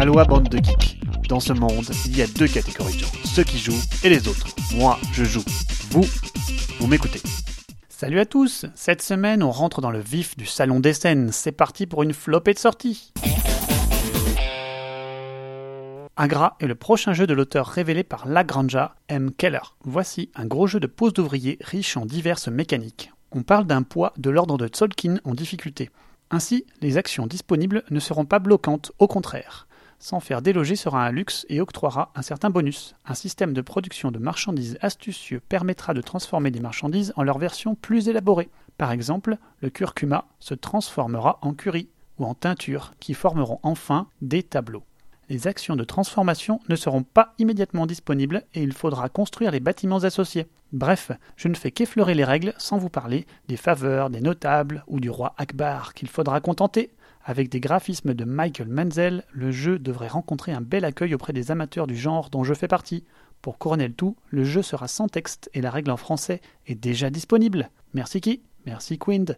[0.00, 0.98] Aloha bande de geeks.
[1.28, 4.28] Dans ce monde, il y a deux catégories de gens, ceux qui jouent et les
[4.28, 4.46] autres.
[4.74, 5.44] Moi, je joue.
[5.90, 6.06] Vous,
[6.78, 7.20] vous m'écoutez.
[7.90, 11.32] Salut à tous Cette semaine, on rentre dans le vif du salon des scènes.
[11.32, 13.12] C'est parti pour une flopée de sorties
[16.16, 19.30] Agra est le prochain jeu de l'auteur révélé par Lagranja M.
[19.36, 19.76] Keller.
[19.84, 23.12] Voici un gros jeu de pose d'ouvriers riche en diverses mécaniques.
[23.32, 25.90] On parle d'un poids de l'ordre de Tzolk'in en difficulté.
[26.30, 29.66] Ainsi, les actions disponibles ne seront pas bloquantes, au contraire.
[30.02, 32.94] S'en faire déloger sera un luxe et octroiera un certain bonus.
[33.04, 37.74] Un système de production de marchandises astucieux permettra de transformer des marchandises en leur version
[37.74, 38.48] plus élaborée.
[38.78, 44.42] Par exemple, le curcuma se transformera en curry ou en teinture qui formeront enfin des
[44.42, 44.84] tableaux
[45.30, 50.02] les actions de transformation ne seront pas immédiatement disponibles et il faudra construire les bâtiments
[50.02, 50.48] associés.
[50.72, 54.98] Bref, je ne fais qu'effleurer les règles sans vous parler des faveurs des notables ou
[54.98, 56.90] du roi Akbar qu'il faudra contenter.
[57.22, 61.50] Avec des graphismes de Michael Menzel, le jeu devrait rencontrer un bel accueil auprès des
[61.50, 63.04] amateurs du genre dont je fais partie.
[63.42, 66.74] Pour couronner le tout, le jeu sera sans texte et la règle en français est
[66.74, 67.70] déjà disponible.
[67.92, 69.36] Merci qui Merci Quind.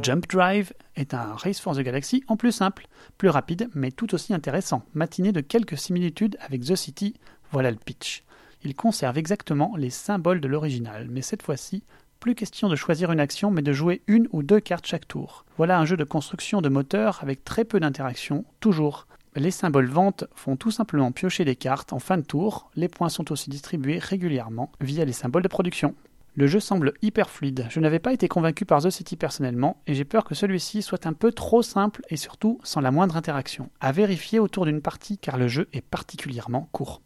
[0.00, 4.14] Jump Drive est un Race for the Galaxy en plus simple, plus rapide mais tout
[4.14, 7.14] aussi intéressant, matiné de quelques similitudes avec The City,
[7.52, 8.24] voilà le pitch.
[8.64, 11.84] Il conserve exactement les symboles de l'original, mais cette fois-ci,
[12.22, 15.44] plus question de choisir une action mais de jouer une ou deux cartes chaque tour.
[15.58, 19.08] Voilà un jeu de construction de moteur avec très peu d'interaction, toujours.
[19.34, 23.08] Les symboles vente font tout simplement piocher des cartes en fin de tour, les points
[23.08, 25.96] sont aussi distribués régulièrement via les symboles de production.
[26.36, 27.66] Le jeu semble hyper fluide.
[27.70, 31.06] Je n'avais pas été convaincu par The City personnellement, et j'ai peur que celui-ci soit
[31.08, 33.68] un peu trop simple et surtout sans la moindre interaction.
[33.80, 37.02] À vérifier autour d'une partie car le jeu est particulièrement court.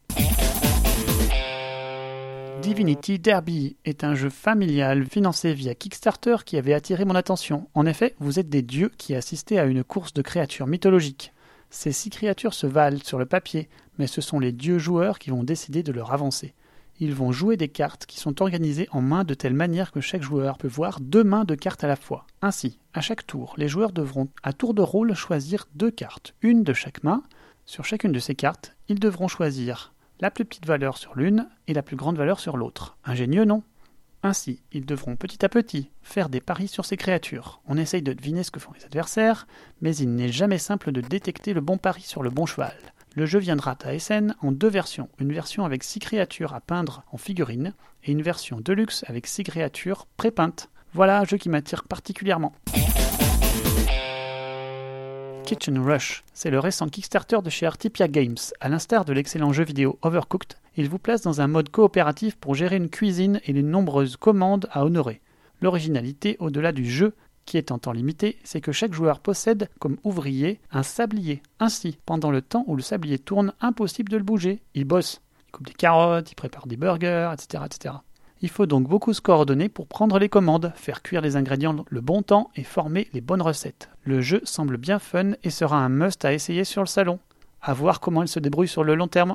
[2.63, 7.69] Divinity Derby est un jeu familial financé via Kickstarter qui avait attiré mon attention.
[7.75, 11.33] En effet, vous êtes des dieux qui assistaient à une course de créatures mythologiques.
[11.71, 15.31] Ces six créatures se valent sur le papier, mais ce sont les dieux joueurs qui
[15.31, 16.55] vont décider de leur avancer
[16.99, 20.23] ils vont jouer des cartes qui sont organisées en mains de telle manière que chaque
[20.23, 22.27] joueur peut voir deux mains de cartes à la fois.
[22.43, 26.63] Ainsi, à chaque tour, les joueurs devront à tour de rôle choisir deux cartes, une
[26.63, 27.23] de chaque main.
[27.67, 31.75] Sur chacune de ces cartes, ils devront choisir la plus petite valeur sur l'une et
[31.75, 32.97] la plus grande valeur sur l'autre.
[33.05, 33.63] Ingénieux, non?
[34.23, 37.61] Ainsi, ils devront petit à petit faire des paris sur ces créatures.
[37.67, 39.47] On essaye de deviner ce que font les adversaires,
[39.81, 42.75] mais il n'est jamais simple de détecter le bon pari sur le bon cheval.
[43.15, 47.03] Le jeu viendra à SN en deux versions, une version avec 6 créatures à peindre
[47.13, 47.73] en figurines
[48.05, 50.71] et une version deluxe avec 6 créatures pré-peintes.
[50.93, 52.53] Voilà un jeu qui m'attire particulièrement.
[55.47, 58.35] Kitchen Rush, c'est le récent Kickstarter de chez Artipia Games.
[58.61, 62.57] À l'instar de l'excellent jeu vidéo Overcooked, il vous place dans un mode coopératif pour
[62.57, 65.21] gérer une cuisine et les nombreuses commandes à honorer.
[65.63, 67.15] L'originalité, au-delà du jeu,
[67.45, 71.43] qui est en temps limité, c'est que chaque joueur possède comme ouvrier un sablier.
[71.61, 74.63] Ainsi, pendant le temps où le sablier tourne, impossible de le bouger.
[74.75, 77.63] Il bosse, il coupe des carottes, il prépare des burgers, etc.
[77.67, 77.95] etc.
[78.43, 82.01] Il faut donc beaucoup se coordonner pour prendre les commandes, faire cuire les ingrédients le
[82.01, 83.91] bon temps et former les bonnes recettes.
[84.09, 87.19] Le jeu semble bien fun et sera un must à essayer sur le salon.
[87.61, 89.35] À voir comment il se débrouille sur le long terme.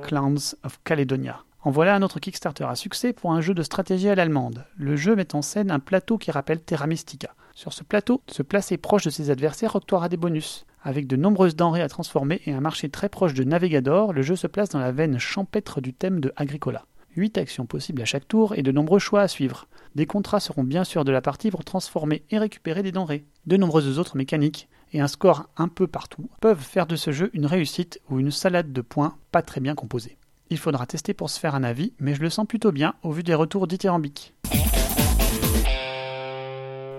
[0.00, 1.42] Clowns of Caledonia.
[1.60, 4.64] En voilà un autre Kickstarter à succès pour un jeu de stratégie à l'allemande.
[4.78, 7.34] Le jeu met en scène un plateau qui rappelle Terra Mystica.
[7.54, 10.64] Sur ce plateau, se placer proche de ses adversaires octroiera des bonus.
[10.82, 14.36] Avec de nombreuses denrées à transformer et un marché très proche de Navigador, le jeu
[14.36, 16.86] se place dans la veine champêtre du thème de Agricola.
[17.16, 19.66] 8 actions possibles à chaque tour et de nombreux choix à suivre.
[19.94, 23.26] Des contrats seront bien sûr de la partie pour transformer et récupérer des denrées.
[23.46, 27.30] De nombreuses autres mécaniques et un score un peu partout peuvent faire de ce jeu
[27.34, 30.16] une réussite ou une salade de points pas très bien composée.
[30.48, 33.12] Il faudra tester pour se faire un avis, mais je le sens plutôt bien au
[33.12, 34.34] vu des retours dithyrambiques.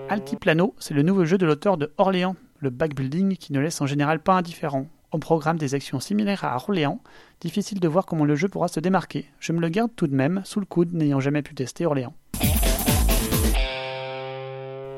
[0.08, 3.86] Altiplano, c'est le nouveau jeu de l'auteur de Orléans, le backbuilding qui ne laisse en
[3.86, 4.86] général pas indifférent.
[5.10, 7.00] On programme des actions similaires à Orléans,
[7.40, 9.26] difficile de voir comment le jeu pourra se démarquer.
[9.40, 12.14] Je me le garde tout de même sous le coude n'ayant jamais pu tester Orléans.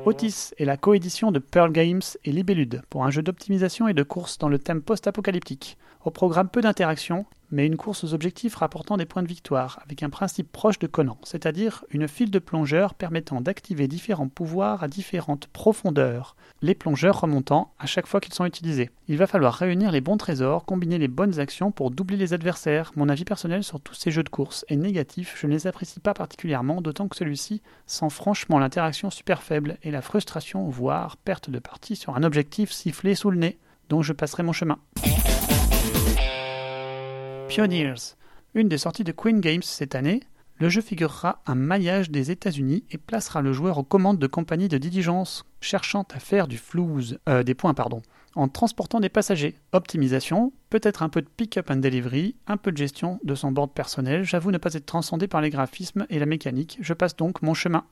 [0.06, 4.04] Otis est la coédition de Pearl Games et Libellude pour un jeu d'optimisation et de
[4.04, 5.76] course dans le thème post-apocalyptique.
[6.04, 10.02] Au programme peu d'interactions, mais une course aux objectifs rapportant des points de victoire, avec
[10.02, 14.88] un principe proche de Conan, c'est-à-dire une file de plongeurs permettant d'activer différents pouvoirs à
[14.88, 18.90] différentes profondeurs, les plongeurs remontant à chaque fois qu'ils sont utilisés.
[19.08, 22.92] Il va falloir réunir les bons trésors, combiner les bonnes actions pour doubler les adversaires.
[22.96, 26.00] Mon avis personnel sur tous ces jeux de course est négatif, je ne les apprécie
[26.00, 31.50] pas particulièrement, d'autant que celui-ci sent franchement l'interaction super faible et la frustration, voire perte
[31.50, 33.58] de partie sur un objectif sifflé sous le nez,
[33.88, 34.78] donc je passerai mon chemin.
[37.48, 38.16] Pioneers,
[38.54, 40.20] une des sorties de Queen Games cette année,
[40.58, 44.68] Le jeu figurera un maillage des États-Unis et placera le joueur aux commandes de compagnies
[44.68, 48.00] de diligence cherchant à faire du flouze, euh, des points pardon,
[48.34, 49.54] en transportant des passagers.
[49.72, 53.72] Optimisation, peut-être un peu de pick-up and delivery, un peu de gestion de son board
[53.72, 54.24] personnel.
[54.24, 56.78] J'avoue ne pas être transcendé par les graphismes et la mécanique.
[56.80, 57.84] Je passe donc mon chemin.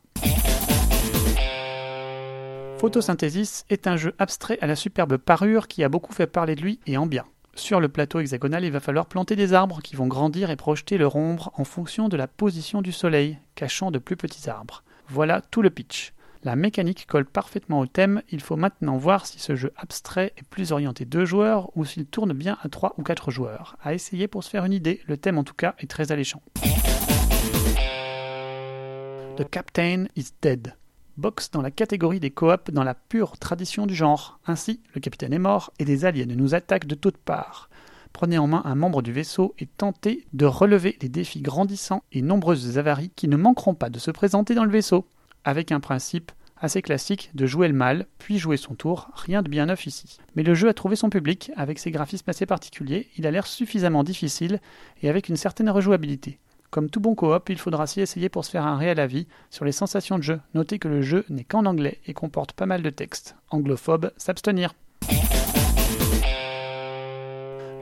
[2.78, 6.62] Photosynthesis est un jeu abstrait à la superbe parure qui a beaucoup fait parler de
[6.62, 7.26] lui et en bien.
[7.56, 10.98] Sur le plateau hexagonal, il va falloir planter des arbres qui vont grandir et projeter
[10.98, 14.82] leur ombre en fonction de la position du soleil, cachant de plus petits arbres.
[15.08, 16.12] Voilà tout le pitch.
[16.42, 20.46] La mécanique colle parfaitement au thème, il faut maintenant voir si ce jeu abstrait est
[20.46, 23.76] plus orienté deux joueurs ou s'il tourne bien à trois ou quatre joueurs.
[23.82, 26.42] À essayer pour se faire une idée, le thème en tout cas est très alléchant.
[29.36, 30.74] The Captain is Dead
[31.16, 34.38] boxe dans la catégorie des coops dans la pure tradition du genre.
[34.46, 37.68] Ainsi, le capitaine est mort et des aliens nous attaquent de toutes parts.
[38.12, 42.22] Prenez en main un membre du vaisseau et tentez de relever les défis grandissants et
[42.22, 45.06] nombreuses avaries qui ne manqueront pas de se présenter dans le vaisseau,
[45.44, 49.48] avec un principe assez classique de jouer le mal, puis jouer son tour, rien de
[49.48, 50.18] bien neuf ici.
[50.36, 53.46] Mais le jeu a trouvé son public, avec ses graphismes assez particuliers, il a l'air
[53.46, 54.60] suffisamment difficile
[55.02, 56.38] et avec une certaine rejouabilité.
[56.74, 59.64] Comme tout bon coop, il faudra s'y essayer pour se faire un réel avis sur
[59.64, 60.40] les sensations de jeu.
[60.54, 63.36] Notez que le jeu n'est qu'en anglais et comporte pas mal de textes.
[63.50, 64.74] Anglophobes, s'abstenir.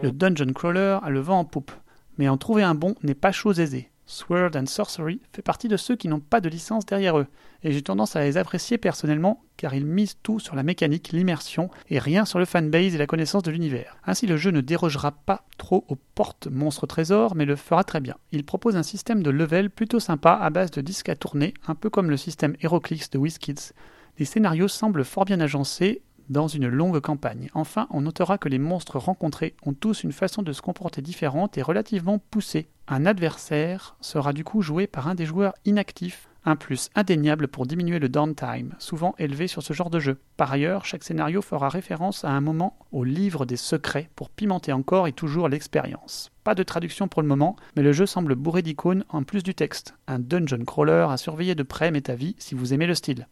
[0.02, 1.72] Le Dungeon Crawler a le vent en poupe,
[2.18, 3.88] mais en trouver un bon n'est pas chose aisée.
[4.12, 7.26] Sword and Sorcery fait partie de ceux qui n'ont pas de licence derrière eux,
[7.62, 11.70] et j'ai tendance à les apprécier personnellement car ils misent tout sur la mécanique, l'immersion,
[11.88, 13.96] et rien sur le fanbase et la connaissance de l'univers.
[14.04, 18.00] Ainsi le jeu ne dérogera pas trop aux portes monstres trésors, mais le fera très
[18.00, 18.16] bien.
[18.32, 21.74] Il propose un système de level plutôt sympa à base de disques à tourner, un
[21.74, 23.72] peu comme le système HeroClix de WizKids.
[24.18, 27.48] Les scénarios semblent fort bien agencés, dans une longue campagne.
[27.54, 31.58] Enfin, on notera que les monstres rencontrés ont tous une façon de se comporter différente
[31.58, 32.68] et relativement poussée.
[32.94, 37.64] Un adversaire sera du coup joué par un des joueurs inactifs, un plus indéniable pour
[37.64, 40.20] diminuer le downtime, souvent élevé sur ce genre de jeu.
[40.36, 44.74] Par ailleurs, chaque scénario fera référence à un moment au livre des secrets pour pimenter
[44.74, 46.30] encore et toujours l'expérience.
[46.44, 49.54] Pas de traduction pour le moment, mais le jeu semble bourré d'icônes en plus du
[49.54, 49.94] texte.
[50.06, 53.26] Un dungeon crawler à surveiller de près m'est avis si vous aimez le style.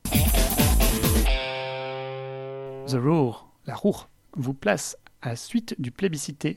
[2.86, 4.08] The Roar, la Roure,
[4.38, 6.56] vous place à suite du plébiscité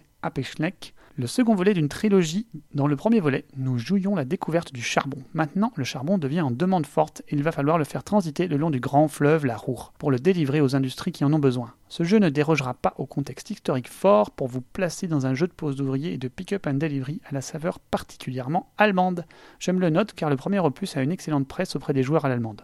[1.15, 2.47] le second volet d'une trilogie.
[2.73, 5.19] Dans le premier volet, nous jouions la découverte du charbon.
[5.33, 8.57] Maintenant, le charbon devient en demande forte et il va falloir le faire transiter le
[8.57, 11.73] long du grand fleuve la Roure pour le délivrer aux industries qui en ont besoin.
[11.87, 15.47] Ce jeu ne dérogera pas au contexte historique fort pour vous placer dans un jeu
[15.47, 19.25] de pose d'ouvrier et de pick-up and delivery à la saveur particulièrement allemande.
[19.59, 22.29] J'aime le note car le premier opus a une excellente presse auprès des joueurs à
[22.29, 22.63] l'allemande.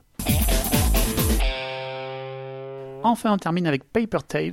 [3.04, 4.52] Enfin, on termine avec Paper Tales.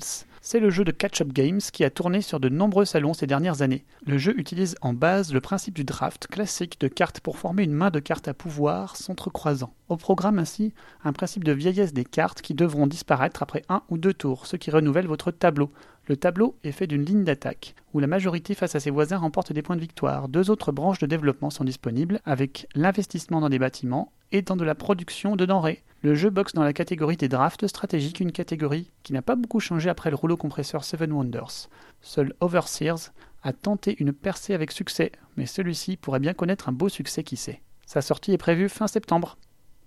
[0.48, 3.62] C'est le jeu de catch-up games qui a tourné sur de nombreux salons ces dernières
[3.62, 3.84] années.
[4.06, 7.72] Le jeu utilise en base le principe du draft classique de cartes pour former une
[7.72, 9.74] main de cartes à pouvoir s'entrecroisant.
[9.88, 10.72] Au programme ainsi
[11.02, 14.54] un principe de vieillesse des cartes qui devront disparaître après un ou deux tours, ce
[14.54, 15.72] qui renouvelle votre tableau.
[16.08, 19.52] Le tableau est fait d'une ligne d'attaque, où la majorité face à ses voisins remporte
[19.52, 20.28] des points de victoire.
[20.28, 24.64] Deux autres branches de développement sont disponibles, avec l'investissement dans des bâtiments et dans de
[24.64, 25.82] la production de denrées.
[26.02, 29.58] Le jeu boxe dans la catégorie des drafts stratégiques, une catégorie qui n'a pas beaucoup
[29.58, 31.68] changé après le rouleau compresseur Seven Wonders.
[32.02, 33.10] Seul Overseers
[33.42, 37.36] a tenté une percée avec succès, mais celui-ci pourrait bien connaître un beau succès qui
[37.36, 37.62] sait.
[37.84, 39.38] Sa sortie est prévue fin septembre.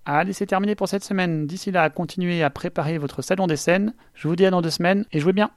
[0.04, 1.46] Allez, c'est terminé pour cette semaine.
[1.46, 3.94] D'ici là, continuez à préparer votre salon des scènes.
[4.12, 5.50] Je vous dis à dans deux semaines et jouez bien.